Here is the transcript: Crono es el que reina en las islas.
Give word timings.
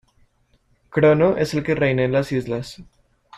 Crono 0.89 1.37
es 1.37 1.53
el 1.53 1.61
que 1.61 1.75
reina 1.75 2.01
en 2.01 2.11
las 2.11 2.31
islas. 2.31 2.81